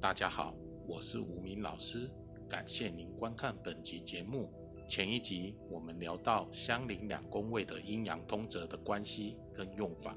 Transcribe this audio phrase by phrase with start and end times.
[0.00, 0.54] 大家好，
[0.86, 2.10] 我是吴明老师，
[2.48, 4.50] 感谢您观看本集节目。
[4.88, 10.16] 前一集我们聊到相邻两宫位的阴阳通则的关系跟用法，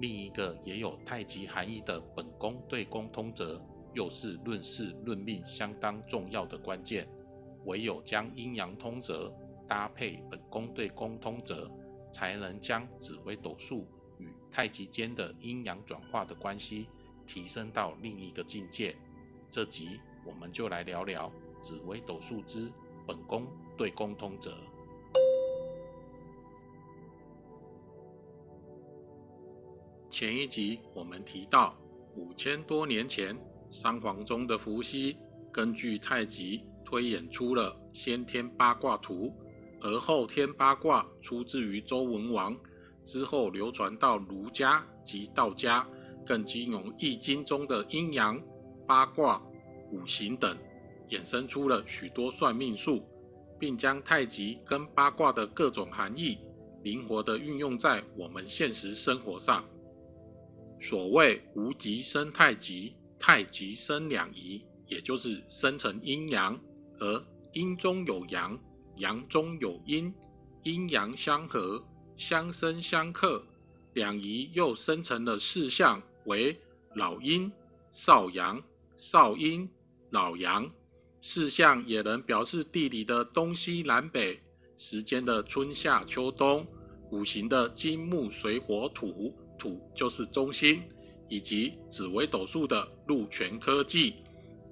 [0.00, 3.58] 另一个也有太极含义的本宫对宫通则，
[3.94, 7.08] 又是论事论命相当重要的关键。
[7.64, 9.32] 唯有将阴阳通则
[9.66, 11.70] 搭配本宫对宫通则，
[12.12, 13.88] 才能将紫微斗数
[14.18, 16.86] 与太极间的阴阳转化的关系
[17.30, 18.96] 提升到另一个境界。
[19.48, 22.68] 这集我们就来聊聊紫微斗数之
[23.06, 23.46] 本宫
[23.78, 24.52] 对宫通则。
[30.10, 31.78] 前一集我们提到，
[32.16, 33.38] 五千多年前，
[33.70, 35.16] 三皇中的伏羲
[35.52, 39.32] 根据太极推演出了先天八卦图，
[39.80, 42.58] 而后天八卦出自于周文王，
[43.04, 45.88] 之后流传到儒家及道家，
[46.30, 48.40] 更经由易经中的阴阳、
[48.86, 49.42] 八卦、
[49.90, 50.56] 五行等，
[51.08, 53.04] 衍生出了许多算命术。
[53.58, 56.38] 并将太极跟八卦的各种含义
[56.82, 59.62] 灵活地运用在我们现实生活上。
[60.80, 66.58] 所谓“无极生太极，太极生两仪”，也就是生成阴阳，
[67.00, 67.22] 而
[67.52, 68.58] 阴中有阳，
[68.96, 70.10] 阳中有阴，
[70.62, 71.84] 阴阳相合，
[72.16, 73.44] 相生相克，
[73.92, 76.58] 两仪又生成了四象，为
[76.94, 77.50] 老阴、
[77.92, 78.62] 少阳、
[78.96, 79.68] 少阴、
[80.10, 80.70] 老阳。
[81.22, 84.40] 四象也能表示地理的东西南北、
[84.78, 86.66] 时间的春夏秋冬、
[87.10, 90.82] 五行的金木水火土，土就是中心，
[91.28, 94.14] 以及紫微斗数的禄权科技、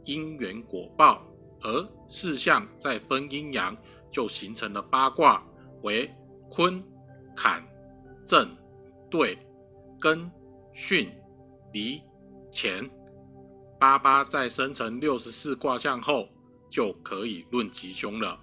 [0.05, 1.23] 因缘果报。
[1.61, 3.77] 而四象再分阴阳，
[4.11, 5.47] 就形成了八卦，
[5.83, 6.11] 为
[6.49, 6.83] 坤、
[7.37, 7.63] 坎、
[8.25, 8.49] 震、
[9.11, 9.37] 兑、
[10.01, 10.31] 艮、
[10.73, 11.09] 巽、
[11.79, 12.03] 离、
[12.53, 12.91] 乾。
[13.79, 16.29] 八八再生成六十四卦象后。
[16.71, 18.39] 就可以论吉凶了。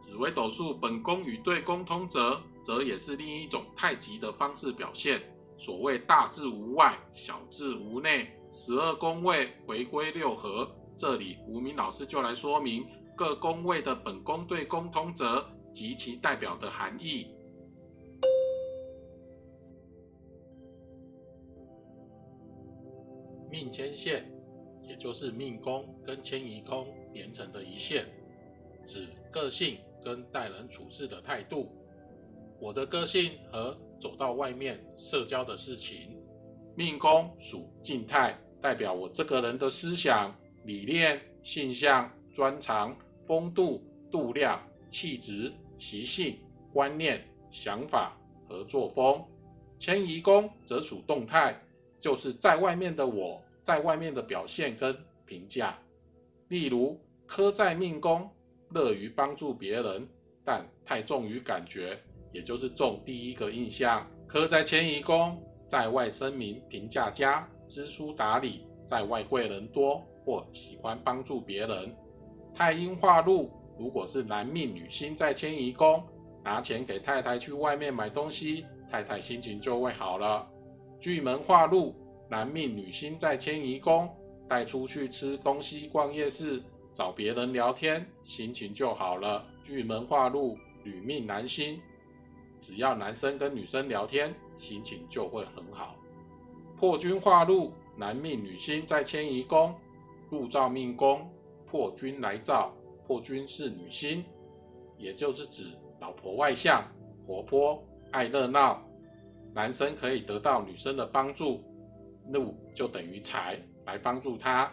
[0.00, 5.22] 紫微斗数本宫与对宫通则，则也是另一种太极的方式表现。
[5.58, 10.74] 所谓大智无外，小智无内，十二宫位回归六合。
[10.96, 17.34] 这里吴明老师就来说明各宫位的本宫对宫通则及其代表的含义。
[23.50, 24.24] 命牵线，
[24.82, 28.06] 也就是命宫跟迁移宫连成的一线，
[28.86, 31.68] 指个性跟待人处事的态度。
[32.60, 36.16] 我的个性和走到外面社交的事情。
[36.76, 40.34] 命宫属静态，代表我这个人的思想、
[40.64, 42.96] 理念、性向、专长、
[43.26, 46.38] 风度、度量、气质、习性、
[46.72, 48.16] 观念、想法
[48.48, 49.24] 和作风。
[49.78, 51.60] 迁移宫则属动态。
[51.96, 55.78] 就是在外面的我，在外面的表现跟评价，
[56.48, 58.28] 例如科在命宫，
[58.72, 60.06] 乐于帮助别人，
[60.44, 61.98] 但太重于感觉，
[62.30, 64.06] 也就是重第一个印象。
[64.26, 71.96] 科在迁移宫，在外声名评价佳，知书达理，在外贵人多，或喜欢帮助别人。
[72.54, 76.02] 太阴化禄，如果是男命女星在迁移宫，
[76.42, 80.48] 拿钱给太太去外面买东西，太太心情就会好了。
[81.00, 81.94] 巨门化禄，
[82.30, 84.08] 男命女星在迁移宫，
[84.48, 89.44] 带出去吃东西、逛夜市、找别人聊天，心情就好了。
[89.62, 91.80] 巨门化禄，女命男星，
[92.60, 95.96] 只要男生跟女生聊天，心情就会很好。
[96.76, 99.74] 破军化禄，男命女星在迁移宫，
[100.30, 101.28] 禄照命宫，
[101.66, 102.74] 破军来照，
[103.06, 104.24] 破军是女星，
[104.96, 105.64] 也就是指
[106.00, 106.82] 老婆外向、
[107.26, 108.82] 活泼、爱热闹。
[109.54, 111.62] 男生可以得到女生的帮助，
[112.32, 113.56] 禄就等于财
[113.86, 114.72] 来帮助他，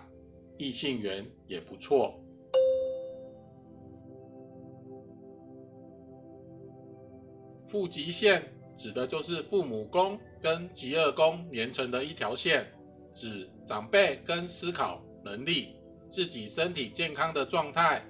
[0.57, 2.17] 异性缘也不错。
[7.63, 8.43] 父极线
[8.75, 12.65] 指的就是父母宫跟极恶宫连成的一条线，
[13.13, 15.75] 指长辈跟思考能力、
[16.09, 18.03] 自己身体健康的状态。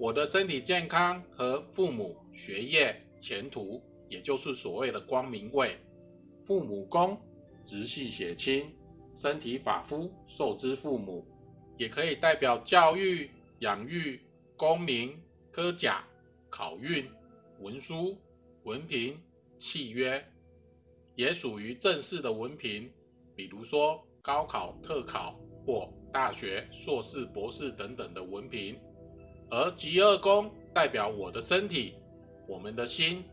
[0.00, 5.76] 我的身体健康和父母学业前途，也就是所谓的光明位。
[6.44, 7.20] 父母宫
[7.64, 8.72] 直系血亲，
[9.12, 11.26] 身体发肤受之父母，
[11.76, 13.28] 也可以代表教育、
[13.58, 14.20] 养育、
[14.56, 16.04] 功名、科甲、
[16.48, 17.04] 考运、
[17.58, 18.16] 文书、
[18.62, 19.18] 文凭、
[19.58, 20.24] 契约，
[21.16, 22.88] 也属于正式的文凭，
[23.34, 25.36] 比如说高考、特考
[25.66, 28.78] 或大学硕士、博士等等的文凭。
[29.50, 31.94] 而极恶宫代表我的身体，
[32.46, 33.24] 我们的心。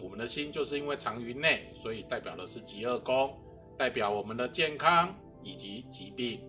[0.00, 3.32] 我们的心就是因为藏于内，所以代表的是极恶宫，
[3.78, 6.40] 代表我们的健康以及疾病。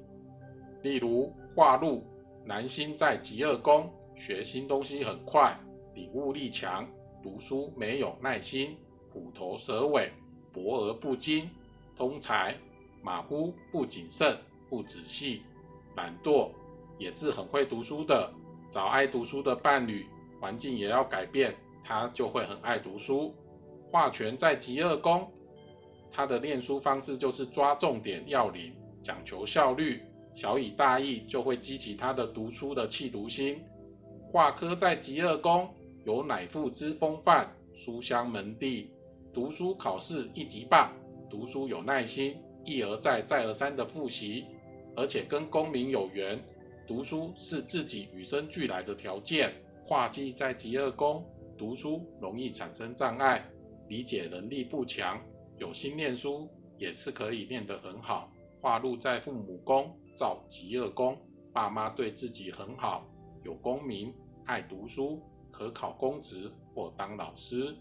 [0.81, 2.03] 例如化禄，
[2.43, 5.57] 男星在极恶宫，学新东西很快，
[5.93, 6.85] 领悟力强，
[7.23, 8.75] 读书没有耐心，
[9.13, 10.11] 虎头蛇尾，
[10.51, 11.49] 博而不精，
[11.95, 12.57] 通才，
[13.01, 14.37] 马虎不谨慎，
[14.69, 15.43] 不仔细，
[15.95, 16.49] 懒惰，
[16.97, 18.33] 也是很会读书的。
[18.75, 20.05] 找爱读书的伴侣，
[20.37, 23.33] 环境也要改变，他就会很爱读书。
[23.89, 25.25] 画权在极恶宫，
[26.11, 30.01] 他的念书方式就是抓重点要领，讲求效率，
[30.33, 33.63] 小以大意，就会激起他的读书的气读心。
[34.29, 35.69] 画科在极恶宫，
[36.03, 38.91] 有乃父之风范，书香门第，
[39.33, 40.91] 读书考试一级棒，
[41.29, 42.35] 读书有耐心，
[42.65, 44.43] 一而再再而三的复习，
[44.97, 46.37] 而且跟功名有缘。
[46.87, 49.53] 读书是自己与生俱来的条件。
[49.83, 51.23] 画忌在极恶宫，
[51.57, 53.43] 读书容易产生障碍，
[53.87, 55.21] 理解能力不强。
[55.57, 58.31] 有心念书也是可以念得很好。
[58.61, 61.17] 画禄在父母宫，造极恶宫，
[61.53, 63.07] 爸妈对自己很好，
[63.43, 64.13] 有功名，
[64.45, 65.21] 爱读书，
[65.51, 67.75] 可考公职或当老师。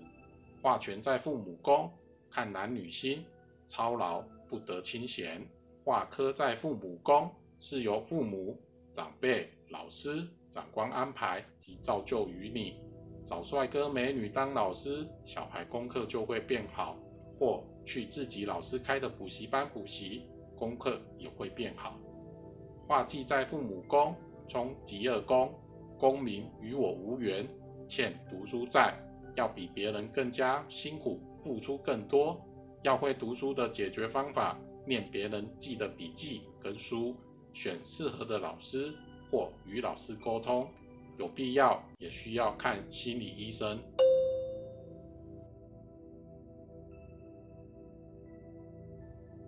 [0.62, 1.90] 画权在父母宫，
[2.30, 3.24] 看男女心，
[3.66, 5.46] 操劳不得清闲。
[5.84, 7.30] 画科在父母宫，
[7.60, 8.58] 是由父母。
[8.94, 12.76] 长辈、老师、长官安排及造就于你，
[13.26, 16.94] 找帅哥美女当老师，小孩功课就会变好；
[17.36, 21.98] 或去自己老师开的补习班补习，功课也会变好。
[22.86, 24.14] 画忌在父母宫，
[24.46, 25.52] 冲极恶宫，
[25.98, 27.44] 功名与我无缘，
[27.88, 28.94] 欠读书债，
[29.34, 32.40] 要比别人更加辛苦，付出更多，
[32.84, 34.56] 要会读书的解决方法，
[34.86, 37.16] 念别人记的笔记跟书。
[37.54, 38.92] 选适合的老师
[39.30, 40.68] 或与老师沟通，
[41.16, 43.78] 有必要也需要看心理医生。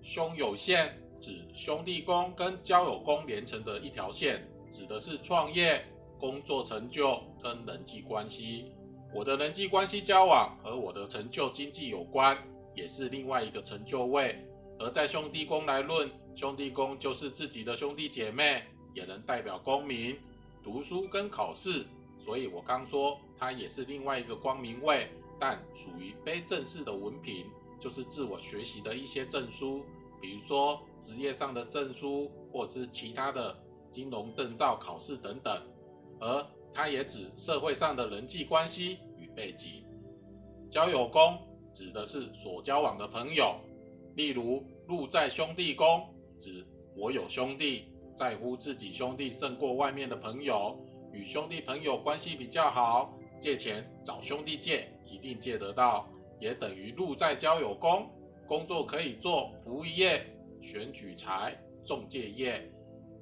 [0.01, 5.85] 兄有线指兄弟宫跟交友宫连成的一条线，指的是创业、
[6.21, 8.73] 工作成就跟人际关系。
[9.13, 12.39] 我的人际关系交往和我的成就经济有关，
[12.73, 14.39] 也是另外一个成就位。
[14.79, 16.09] 而在兄弟宫来论。
[16.37, 18.63] 兄弟宫就是自己的兄弟姐妹，
[18.93, 20.15] 也能代表公民、
[20.63, 21.87] 读书跟考试，
[22.23, 25.09] 所以我刚说它也是另外一个光明位，
[25.41, 27.47] 但属于非正式的文凭，
[27.81, 29.83] 就是自我学习的一些证书，
[30.21, 33.59] 比如说职业上的证书，或者是其他的
[33.91, 35.63] 金融证照考试等等。
[36.21, 39.83] 而它也指社会上的人际关系与背景。
[40.71, 41.39] 交友宫
[41.73, 43.59] 指的是所交往的朋友，
[44.17, 46.07] 例如入在兄弟宫。
[46.39, 46.67] 指
[46.97, 50.79] 我有兄弟，在乎自己兄弟胜过外面的朋友，
[51.13, 56.09] 与兄弟朋友关系比较好，借钱找兄弟借，一定借得到，
[56.41, 58.09] 也等于路在交友宫，
[58.47, 60.27] 工作可以做服务业、
[60.63, 62.71] 选举财、中介业，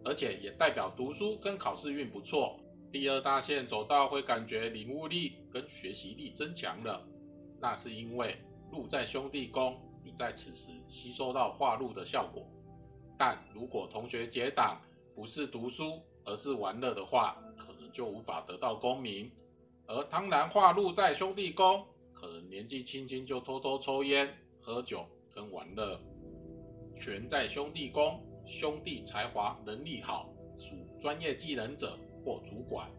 [0.04, 2.58] 而且也代表读书跟考试运不错。
[2.92, 7.04] 第二大线走到会感觉领悟力跟学习力增强了，
[7.60, 8.36] 那是因为
[8.70, 12.46] 路在兄弟宫，你在此时吸收到化禄的效果。
[13.16, 14.80] 但如果同学结党
[15.14, 19.30] 不是读书，而是玩乐的话，可能就无法得到功名。
[19.86, 26.00] 而当然化禄在兄弟宫，可能年纪轻轻就偷偷抽烟、喝酒跟玩乐。
[26.96, 32.90] 权在兄弟宫，兄弟才华能力好，属专业技能者或主管。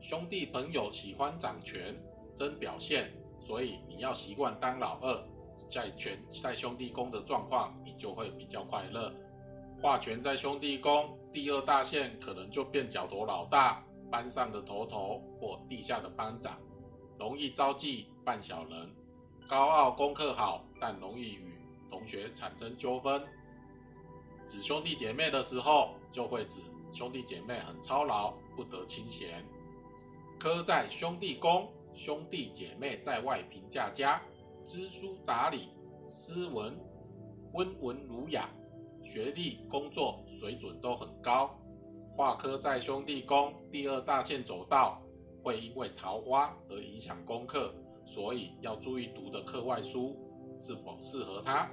[0.00, 1.94] 兄弟朋友喜欢掌权、
[2.34, 5.22] 争表现，所以你要习惯当老二。
[5.70, 9.12] 在权在兄弟宫的状况，你就会比较快乐。
[9.80, 16.58] 画权在兄弟宫，第二大线可能就变角头老大，班上的头头或地下的班长，
[17.18, 18.94] 容易招忌扮小人，
[19.48, 21.54] 高傲功课好，但容易与
[21.90, 23.24] 同学产生纠纷。
[24.46, 26.60] 指兄弟姐妹的时候，就会指
[26.92, 29.42] 兄弟姐妹很操劳，不得清闲。
[30.38, 34.20] 科在兄弟宫，兄弟姐妹在外评价佳，
[34.66, 35.70] 知书达理，
[36.10, 36.78] 斯文，
[37.54, 38.50] 温文儒雅。
[39.10, 41.58] 学历、工作水准都很高，
[42.14, 45.02] 化科在兄弟宫第二大线走道，
[45.42, 47.74] 会因为桃花而影响功课，
[48.06, 50.16] 所以要注意读的课外书
[50.60, 51.68] 是否适合他。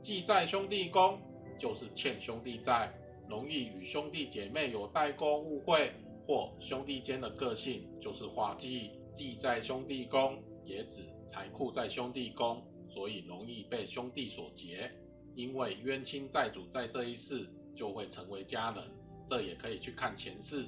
[0.00, 1.18] 忌在兄弟宫
[1.58, 2.94] 就是欠兄弟债，
[3.28, 5.92] 容易与兄弟姐妹有代沟误会，
[6.28, 8.92] 或兄弟间的个性就是化忌。
[9.12, 14.92] 忌在兄弟宫也指财库在兄弟宫，所以容易被兄弟所劫。
[15.34, 18.84] 因为冤亲债主在这一世就会成为家人，
[19.26, 20.66] 这也可以去看前世。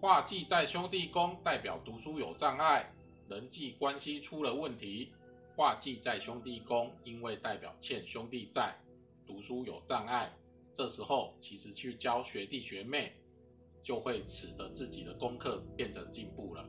[0.00, 2.90] 画忌在兄弟宫，代表读书有障碍，
[3.28, 5.12] 人际关系出了问题，
[5.56, 8.74] 化忌在兄弟宫，因为代表欠兄弟债，
[9.26, 10.32] 读书有障碍。
[10.72, 13.12] 这时候其实去教学弟学妹，
[13.82, 16.64] 就会使得自己的功课变成进步了。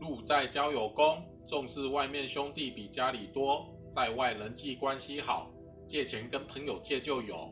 [0.00, 5.51] 禄在交友宫，重视外面兄弟比家里多，在外人际关系好，
[5.92, 7.50] 借钱跟朋友借就有。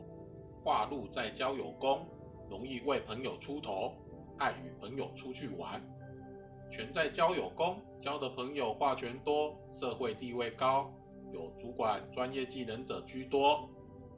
[0.63, 2.07] 化禄在交友宫，
[2.49, 3.93] 容易为朋友出头，
[4.39, 5.79] 爱与朋友出去玩。
[6.71, 10.91] 权在交友宫，交的朋友话权多，社会地位高，
[11.31, 13.69] 有主管、专业技能者居多。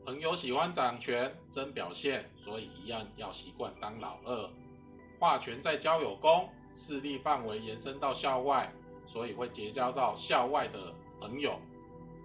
[0.05, 4.49] 朋友喜欢掌权、争表现，所以一样要习惯当老二。
[5.19, 8.71] 化权在交友宫，势力范围延伸到校外，
[9.05, 11.59] 所以会结交到校外的朋友，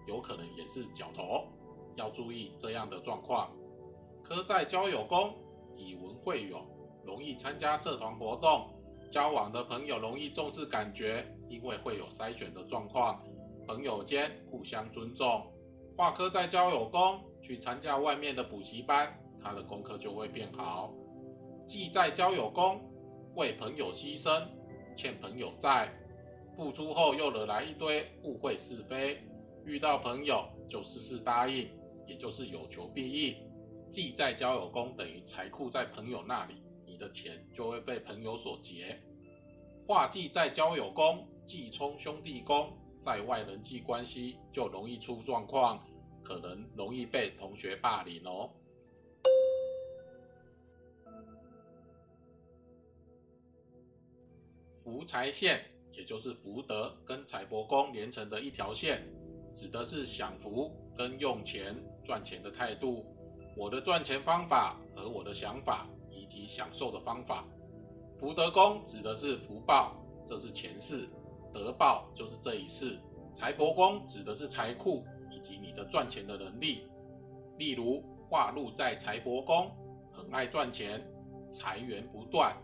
[0.06, 1.48] 有可能也是角头，
[1.98, 3.50] 要注意这样的状况。
[4.22, 5.34] 科在交友宫，
[5.76, 6.62] 以文会友，
[7.04, 8.70] 容易参加社团活动，
[9.10, 13.22] 交往的朋友容易重视感觉，因为会有筛选的状况，
[13.66, 15.46] 朋友间互相尊重。
[15.94, 17.20] 化科在交友宫。
[17.40, 20.92] 去参加外面的补习班，他的功课就会变好。
[21.64, 22.80] 技在交友宫，
[23.36, 24.42] 为朋友牺牲，
[24.96, 25.88] 欠朋友债，
[26.56, 29.22] 付出后又惹来一堆误会是非，
[29.64, 31.70] 遇到朋友就事事答应，
[32.08, 33.36] 也就是有求必应。
[33.92, 38.98] 既在交友宫，等于财库在朋友那里，你的钱就会被朋友所劫。
[39.86, 45.86] 化忌在交友宫，忌冲兄弟宫，在外人际关系就容易出状况。
[46.20, 48.50] 可能容易被同学霸凌哦。
[54.76, 59.08] 福财线，也就是福德跟财帛宫连成的一条线，
[59.54, 63.06] 指的是享福跟用钱赚钱的态度。
[63.56, 67.46] 我的赚钱方法和我的想法以及享受的方法。
[68.14, 71.08] 福德宫指的是福报，这是前世；
[71.54, 72.98] 德报就是这一世。
[73.32, 75.06] 财帛宫指的是财库。
[75.30, 76.88] 以及你的赚钱的能力，
[77.58, 79.70] 例如化禄在财帛宫，
[80.12, 81.00] 很爱赚钱，
[81.48, 82.56] 财源不断，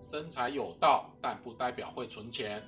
[0.00, 2.62] 生财有道，但不代表会存钱。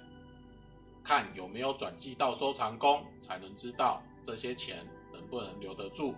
[1.05, 4.85] 看有没有转寄到收藏宫，才能知道这些钱
[5.33, 6.15] 不能留得住。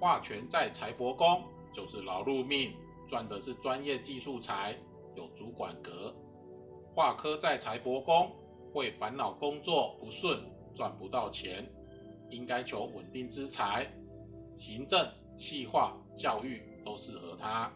[0.00, 2.72] 化权在财帛宫，就是劳碌命，
[3.06, 4.76] 赚的是专业技术财，
[5.14, 6.12] 有主管格。
[6.92, 8.32] 化科在财帛宫，
[8.74, 10.40] 会烦恼工作不顺，
[10.74, 11.64] 赚不到钱。
[12.28, 13.86] 应该求稳定之财，
[14.56, 17.72] 行政、企划、教育都适合他。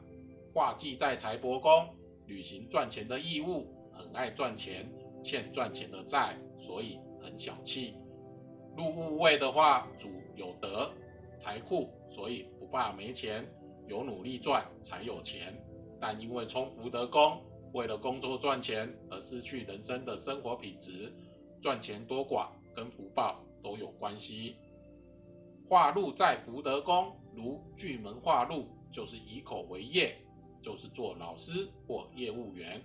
[0.52, 1.88] 化忌在财帛宫，
[2.26, 7.94] 履行赚钱的义务，很爱赚钱，欠赚钱的债，所以很小气。
[8.76, 10.90] 入戊位的话，主有德，
[11.38, 13.46] 财库，所以不怕没钱，
[13.86, 15.54] 有努力赚才有钱。
[16.00, 17.40] 但因为冲福德宫，
[17.72, 21.12] 为了工作赚钱而失去人生的生活品质，
[21.60, 23.40] 赚钱多寡跟福报。
[23.64, 24.56] 都有关系。
[25.66, 30.14] 化禄在福德宫，如巨门化禄，就是以口为业，
[30.60, 32.78] 就是做老师或业务员。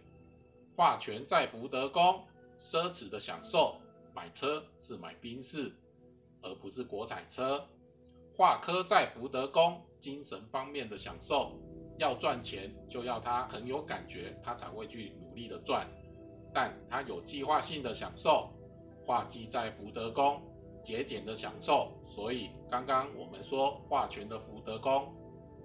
[0.78, 2.24] 化权在福德宫，
[2.58, 3.76] 奢侈的享受，
[4.14, 5.72] 买车是买宾士，
[6.42, 7.66] 而不是国产车。
[8.36, 11.60] 化科在福德宫，精神方面的享受，
[11.98, 15.88] 要赚钱就要他很有感觉，他才会去努力的赚。
[16.54, 18.50] 但他有计划性的享受。
[19.06, 20.42] 化忌在福德宫。
[20.82, 25.14] 节俭的享受，所以刚刚我们说化权的福德宫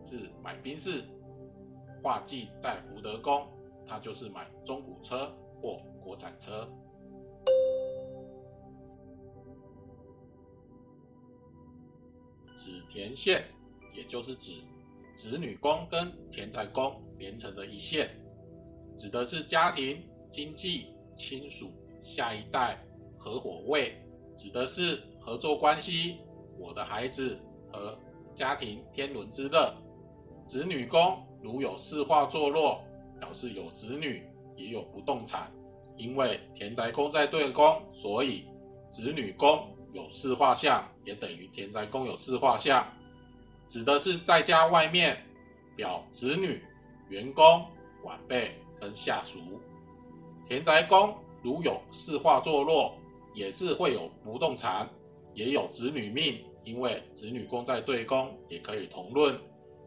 [0.03, 1.05] 是买宾士，
[2.03, 3.47] 化忌在福德宫，
[3.87, 5.33] 他就是买中古车
[5.63, 6.69] 或国产车。
[12.95, 13.45] 田线，
[13.93, 14.53] 也就是指
[15.17, 18.09] 子女宫跟田宅宫连成的一线，
[18.97, 20.87] 指的是家庭、经济、
[21.17, 22.79] 亲属、下一代、
[23.19, 24.01] 合伙位。
[24.37, 26.19] 指的是合作关系，
[26.57, 27.37] 我的孩子
[27.73, 27.99] 和
[28.33, 29.75] 家庭天伦之乐。
[30.47, 32.81] 子女宫如有四化坐落，
[33.19, 34.23] 表示有子女，
[34.57, 35.53] 也有不动产。
[35.97, 38.45] 因为田宅宫在对宫，所以
[38.89, 42.87] 子女宫有四画像，也等于田宅宫有四画像。
[43.67, 45.17] 指的是在家外面，
[45.75, 46.63] 表子女、
[47.09, 47.65] 员工、
[48.03, 49.39] 晚辈跟下属。
[50.47, 52.95] 田宅宫如有四化坐落。
[53.37, 54.89] 也是会有不动产，
[55.35, 59.37] 也有子女命，因为子女宫在对宫，也可以同论，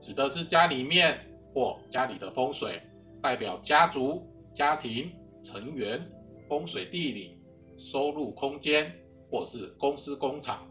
[0.02, 1.18] 指的是家里面
[1.54, 2.82] 或家里的风水，
[3.22, 4.22] 代表家族、
[4.54, 5.10] 家庭
[5.42, 6.06] 成员、
[6.46, 7.40] 风水地理、
[7.78, 8.94] 收入空间，
[9.30, 10.68] 或是公司工厂。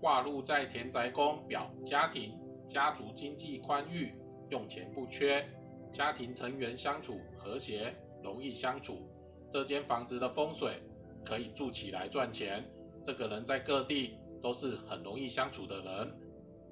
[0.00, 4.14] 化禄在田宅宫，表家庭、家族经济宽裕，
[4.50, 5.48] 用钱不缺，
[5.92, 9.08] 家庭成员相处和谐，容易相处。
[9.50, 10.82] 这间房子的风水。
[11.24, 12.64] 可以住起来赚钱，
[13.04, 16.16] 这个人在各地都是很容易相处的人。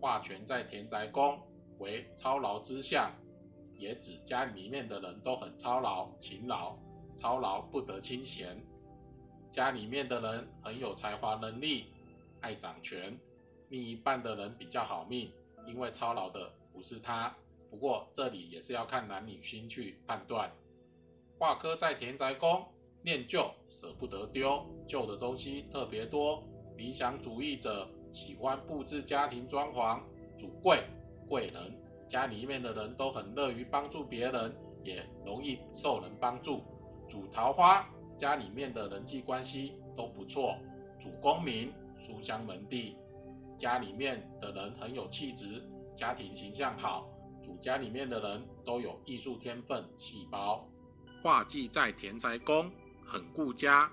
[0.01, 1.37] 化权在田宅宫
[1.81, 3.11] 为操劳之相，
[3.77, 6.79] 也指家里面的人都很操劳、勤劳，
[7.17, 8.65] 操劳不得清闲。
[9.55, 11.85] 家里面的人很有才华、能力，
[12.41, 13.17] 爱掌权。
[13.69, 15.31] 另一半的人比较好命，
[15.65, 17.33] 因为操劳的不是他。
[17.71, 20.51] 不过这里也是要看男女心去判断。
[21.39, 22.67] 化科在田宅宫，
[23.01, 26.43] 念旧舍不得丢，旧的东西特别多。
[26.77, 30.01] 理想主义者喜欢布置家庭装潢，
[30.37, 30.83] 主贵
[31.29, 36.61] 贵人，家里面的人都很乐于帮助别人，也容易受人帮助。
[37.09, 40.56] 主桃花，家里面的人际关系都不错。
[41.00, 42.97] 主功名，书香门第，
[43.59, 45.62] 家里面的人很有气质，
[45.94, 47.09] 家庭形象好。
[47.42, 50.66] 主家里面的人都有艺术天分细胞，
[51.21, 52.71] 画忌在田宅宫，
[53.04, 53.90] 很顾家，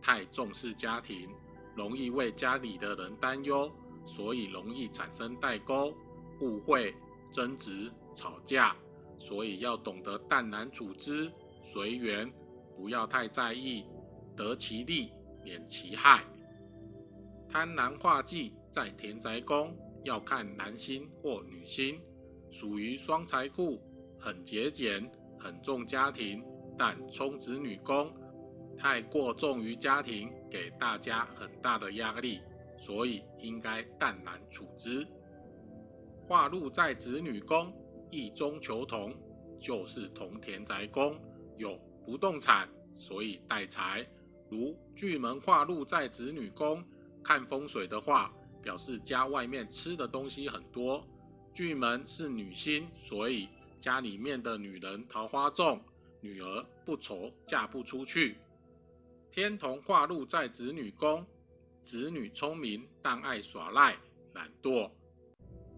[0.00, 1.28] 太重视家庭，
[1.74, 3.70] 容易为家里的人担忧，
[4.06, 5.92] 所以容易产生代沟、
[6.40, 6.94] 误会、
[7.30, 8.74] 争执、吵架，
[9.18, 11.30] 所以要懂得淡然处之，
[11.62, 12.32] 随缘，
[12.76, 13.86] 不要太在意，
[14.36, 16.22] 得其利，免其害。
[17.48, 21.98] 贪婪化忌在田宅宫，要看男星或女星。
[22.50, 23.80] 属于双财库，
[24.18, 26.44] 很节俭，很重家庭，
[26.78, 28.10] 但冲子女宫，
[28.76, 32.40] 太过重于家庭，给大家很大的压力，
[32.78, 35.06] 所以应该淡然处之。
[36.26, 37.72] 化禄在子女宫，
[38.10, 39.14] 意中求同，
[39.58, 41.18] 就是同田宅宫
[41.58, 44.06] 有不动产，所以带财。
[44.48, 46.82] 如巨门化禄在子女宫，
[47.22, 48.32] 看风水的话，
[48.62, 51.04] 表示家外面吃的东西很多。
[51.52, 53.48] 巨门是女星，所以
[53.80, 55.82] 家里面的女人桃花重，
[56.20, 58.36] 女儿不愁嫁不出去。
[59.32, 61.26] 天同化禄在子女宫，
[61.82, 63.96] 子女聪明但爱耍赖
[64.34, 64.88] 懒惰。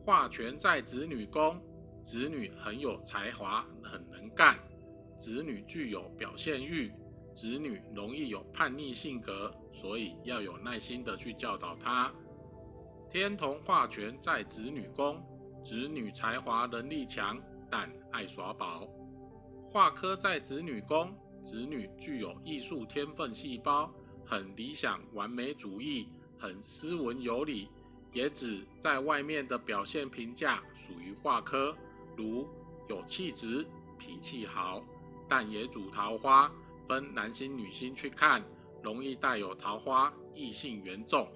[0.05, 1.59] 化权在子女宫，
[2.03, 4.59] 子女很有才华，很能干。
[5.19, 6.93] 子女具有表现欲，
[7.35, 12.11] 子女容易有叛逆性格，所以要有耐心的去教导他。
[13.11, 15.23] 天同化权在子女宫。
[15.65, 18.89] 子女才华能力强，但爱耍宝。
[19.67, 23.93] 化科在子女宫，子女具有艺术天分细胞，
[24.25, 27.69] 很理想完美主义，很斯文有礼，
[28.13, 31.77] 也指在外面的表现评价属于化科，
[32.17, 32.49] 如
[32.89, 33.67] 有气质、
[33.99, 34.83] 脾气好，
[35.29, 36.51] 但也主桃花，
[36.89, 38.43] 分男星女星去看，
[38.83, 41.29] 容易带有桃花，异性缘重。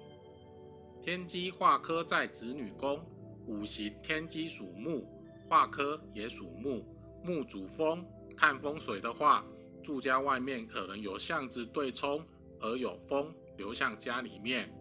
[1.01, 2.99] 天机化科在子女宫。
[3.45, 5.05] 五行天机属木，
[5.45, 6.85] 化科也属木，
[7.21, 8.05] 木主风。
[8.37, 9.43] 看风水的话，
[9.83, 12.25] 住家外面可能有巷子对冲，
[12.61, 14.73] 而有风流向家里面。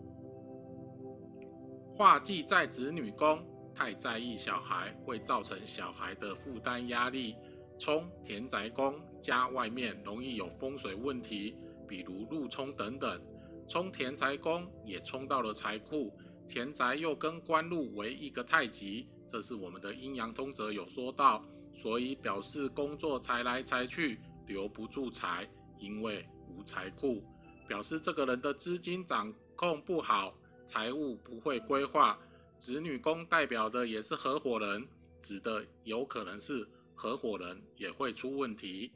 [1.96, 3.44] 化忌在子女宫，
[3.74, 7.34] 太在意小孩会造成小孩的负担压力。
[7.78, 11.56] 冲田宅宫，家外面容易有风水问题，
[11.88, 13.20] 比如路冲等等。
[13.68, 16.12] 冲田宅宫也冲到了财库。
[16.48, 27.22] 田宅又跟官禄为一个太极，这是我们的阴阳通则有说到，所以表示工作财来财去，留不住财，因为无财库，
[27.66, 30.34] 表示这个人的资金掌控不好，
[30.66, 32.18] 财务不会规划。
[32.58, 34.86] 子女宫代表的也是合伙人，
[35.20, 36.68] 指的有可能是
[37.02, 38.92] 合伙人也会出问题。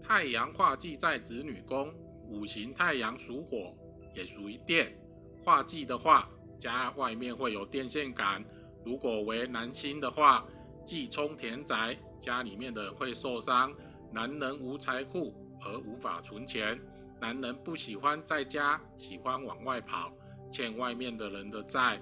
[0.00, 1.92] 太阳化忌在子女宫，
[2.28, 3.76] 五行太阳属火，
[4.14, 4.96] 也属于电，
[5.42, 6.30] 化忌的话。
[6.56, 8.44] 家外面会有电线杆，
[8.84, 10.46] 如果为男星的话，
[10.84, 13.74] 忌冲田宅，家里面的人会受伤。
[14.12, 16.80] 男人无财库而无法存钱，
[17.20, 20.12] 男人不喜欢在家，喜欢往外跑，
[20.52, 22.00] 欠外面的人的债，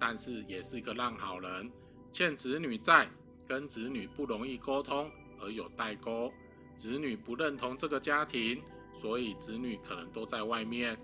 [0.00, 1.70] 但是也是一个烂好人。
[2.10, 3.10] 欠子女债，
[3.46, 6.32] 跟子女不容易沟通而有代沟，
[6.74, 8.62] 子女不认同这个家庭，
[9.00, 10.98] 所以子女可能都在外面，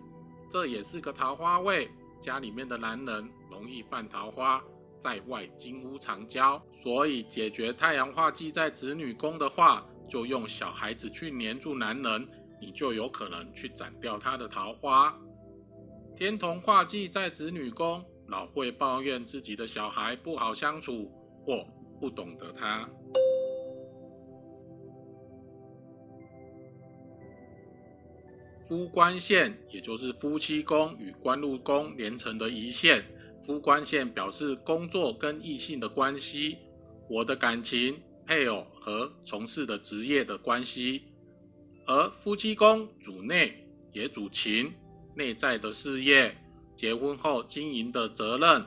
[0.48, 1.90] 这也是个桃花位。
[2.20, 4.62] 家里面的男人容易犯桃花，
[4.98, 12.28] 在外金屋藏娇，所以解决太阳化忌在子女宫的话，就用小孩子去黏住男人，
[12.60, 15.18] 你就有可能去斩掉他的桃花。
[16.14, 21.10] 天同化忌在子女宫，老会抱怨自己的小孩不好相处
[21.46, 21.64] 或
[22.00, 22.88] 不懂得他。
[28.62, 33.04] 夫官线，也就是夫妻宫与官禄宫连成的一线。
[33.42, 36.58] 夫官线表示工作跟异性的关系，
[37.08, 41.02] 我的感情、配偶和从事的职业的关系。
[41.86, 44.72] 而夫妻宫主内，也主情，
[45.16, 46.36] 内在的事业，
[46.76, 48.64] 结婚后经营的责任，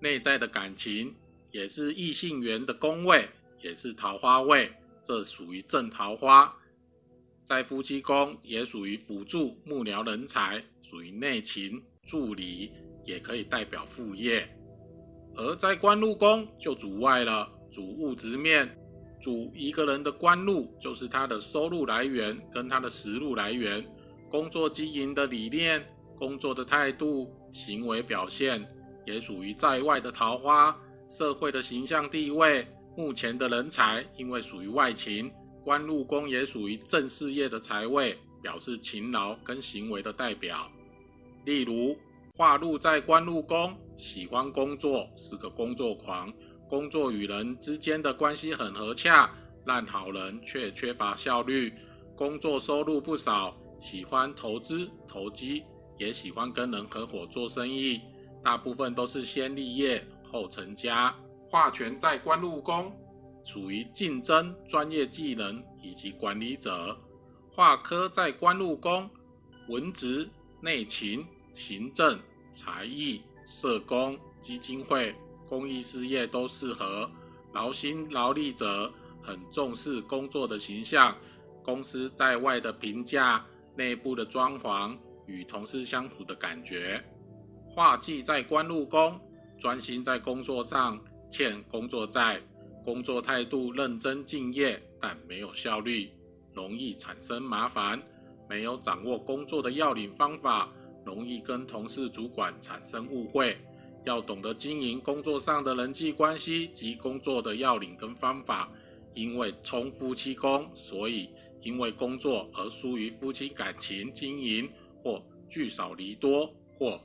[0.00, 1.14] 内在的感情，
[1.56, 3.26] 也是异性缘的宫位，
[3.62, 4.70] 也是桃花位，
[5.02, 6.54] 这属于正桃花。
[7.46, 12.72] 在夫妻宫也属于辅助幕僚人才，属于内勤助理，
[13.06, 14.46] 也可以代表副业。
[15.34, 18.68] 而在官禄宫就主外了，主物质面，
[19.18, 23.82] 主一个人的官禄就是他的收入来源跟他的食禄来源，
[24.28, 25.82] 工作经营的理念、
[26.18, 28.62] 工作的态度、行为表现，
[29.06, 32.66] 也属于在外的桃花，社会的形象地位，
[32.96, 35.30] 目前的人才，因为属于外勤。
[35.62, 40.70] 官禄宫也属于正事业的财位，表示勤劳跟行为的代表。
[41.44, 41.96] 例如，
[42.36, 46.32] 化禄在官禄宫，喜欢工作，是个工作狂，
[46.68, 49.28] 工作与人之间的关系很和洽，
[49.64, 51.72] 烂好人却缺乏效率，
[52.16, 55.64] 工作收入不少，喜欢投资投机，
[55.98, 58.00] 也喜欢跟人合伙做生意，
[58.40, 61.14] 大部分都是先立业后成家。
[61.48, 62.92] 化权在官禄宫。
[63.44, 66.98] 属于竞争、专业技能以及管理者。
[67.48, 69.08] 化科在官禄宫，
[69.68, 70.28] 文职、
[70.60, 72.18] 内勤、行政、
[72.50, 75.14] 才艺、社工、基金会、
[75.48, 77.08] 公益事业都适合。
[77.52, 81.16] 劳心劳力者很重视工作的形象，
[81.62, 87.00] 公司在外的评价、内部的装潢、与同事相处的感觉。
[87.68, 89.20] 化忌在官禄宫，
[89.58, 90.98] 专心在工作上，
[91.30, 92.40] 欠工作债。
[92.84, 96.10] 工作态度认真敬业，但没有效率，
[96.52, 97.98] 容易产生麻烦；
[98.48, 100.72] 没有掌握工作的要领方法，
[101.04, 103.56] 容易跟同事、主管产生误会。
[104.04, 108.70] 要懂得经营工作上的人际关系及工作的要领跟方法。
[109.14, 111.30] 因为冲夫妻宫，所以
[111.62, 114.70] 因为工作而疏于夫妻感情经营，
[115.02, 117.00] 或聚少离多，或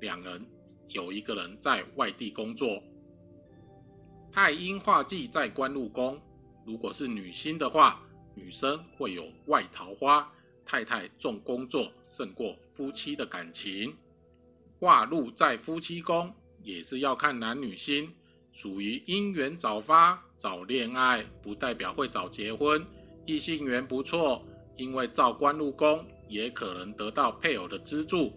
[0.00, 0.44] 两人
[0.90, 2.82] 有一个人在外地工作。
[4.30, 6.20] 太阴化忌在官禄宫，
[6.64, 8.00] 如果是女星的话，
[8.34, 10.30] 女生会有外桃花，
[10.64, 13.96] 太太重工作胜过夫妻的感情。
[14.78, 16.32] 化禄在夫妻宫，
[16.62, 18.12] 也是要看男女星，
[18.52, 22.86] 属于姻缘早发早恋爱，不代表会早结婚。
[23.24, 24.44] 异性缘不错，
[24.76, 28.32] 因为照官禄宫，也可能得到配偶的资助。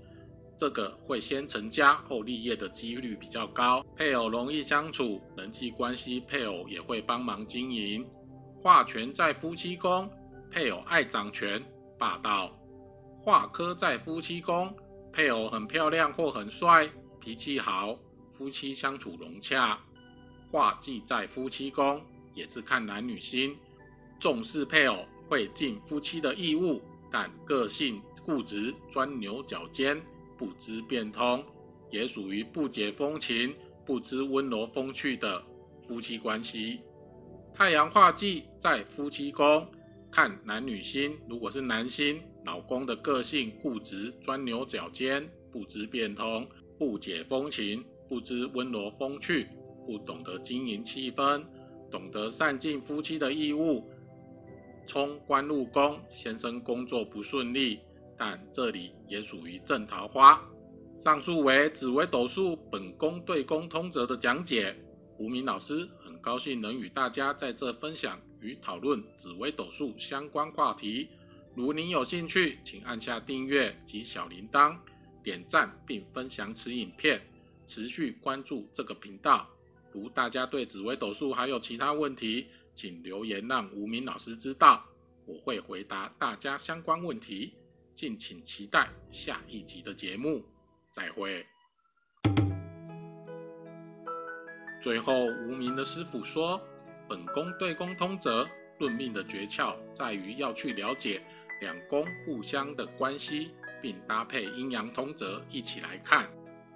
[0.61, 8.07] 这个会先成家后立业的几率比较高，配偶容易相处，人际关系配偶也会帮忙经营。
[8.59, 10.07] 化权在夫妻宫，
[10.51, 11.59] 配偶爱掌权
[11.97, 12.51] 霸道；
[13.19, 14.71] 化科在夫妻宫，
[15.11, 16.87] 配偶很漂亮或很帅，
[17.19, 17.97] 脾气好，
[18.29, 19.79] 夫妻相处融洽。
[20.51, 21.99] 化忌在夫妻宫，
[22.35, 23.57] 也是看男女心，
[24.19, 29.99] 重视配偶，会尽夫妻的义务，但个性固执，钻牛角尖。
[30.41, 31.45] 不知变通，
[31.91, 33.53] 也属于不解风情、
[33.85, 35.39] 不知温柔风趣的
[35.83, 36.79] 夫妻关系。
[37.53, 39.67] 太阳化忌在夫妻宫，
[40.09, 41.15] 看男女星。
[41.29, 46.47] 如果是男星，老公的个性固执、钻牛角尖、不知变通、
[46.79, 49.47] 不解风情、不知温柔风趣，
[49.85, 51.43] 不懂得经营气氛，
[51.91, 53.87] 懂得善尽夫妻的义务。
[54.87, 57.79] 冲官禄宫，先生工作不顺利。
[58.17, 60.41] 但这里也属于正桃花。
[60.93, 64.75] 上述为紫微斗数本宫对宫通则的讲解。
[65.17, 71.09] 吴明老师很高兴能与大家在这分享与讨论紫微斗数相关话题。
[71.55, 74.77] 如您有兴趣，请按下订阅及小铃铛，
[75.23, 77.21] 点赞并分享此影片，
[77.65, 79.47] 持续关注这个频道。
[79.93, 84.85] 如大家对紫微斗数还有其他问题，请留言让吴明老师知道，
[85.25, 87.53] 我会回答大家相关问题。
[87.93, 90.43] 敬请期待下一集的节目，
[90.89, 91.45] 再会。
[94.81, 96.59] 最后，无名的师傅说
[97.07, 98.47] ：“本宫对宫通则
[98.79, 101.21] 论命的诀窍在于要去了解
[101.59, 103.51] 两宫互相的关系，
[103.81, 106.27] 并搭配阴阳通则一起来看，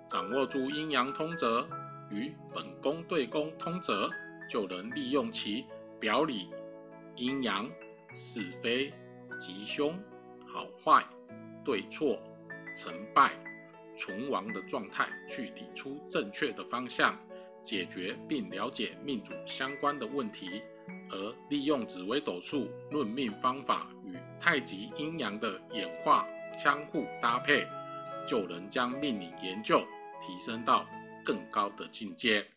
[0.07, 1.67] 掌握住阴阳通则
[2.11, 4.07] 与本宫对宫通则，
[4.47, 5.65] 就能利用其
[5.99, 6.51] 表里、
[7.15, 7.67] 阴阳、
[8.13, 8.93] 是非、
[9.39, 9.97] 吉凶。”
[10.55, 11.03] 好坏、
[11.65, 12.17] 对错、
[12.73, 13.33] 成败、
[13.97, 17.13] 存亡的状态，去理出正确的方向，
[17.61, 20.61] 解决并了解命主相关的问题，
[21.11, 26.25] 而利用紫微斗数论命方法与太极阴阳的演化
[26.57, 27.67] 相互搭配，
[28.25, 29.79] 就能将命理研究
[30.21, 30.87] 提升到
[31.25, 32.47] 更高的境界。